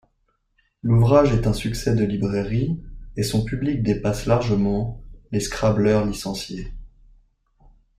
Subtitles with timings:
[0.81, 2.81] L'ouvrage est un succès de librairie
[3.17, 6.73] et son public dépasse largement les scrabbleurs licenciés.